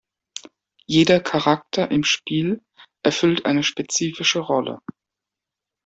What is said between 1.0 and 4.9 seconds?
Charakter im Spiel erfüllt eine spezifische Rolle.